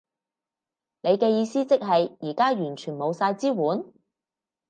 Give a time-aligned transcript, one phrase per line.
[1.01, 3.85] 你嘅意思即係而家完全冇晒支援？